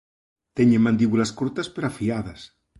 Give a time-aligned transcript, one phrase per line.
[0.57, 2.41] Teñen mandíbulas curtas pero afiadas.